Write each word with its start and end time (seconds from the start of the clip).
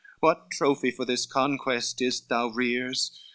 What 0.19 0.49
trophy 0.49 0.89
for 0.89 1.05
this 1.05 1.27
conquest 1.27 2.01
is't 2.01 2.27
thou 2.27 2.47
rears? 2.47 3.21